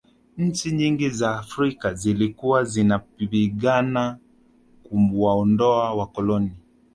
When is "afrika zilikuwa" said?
1.39-2.63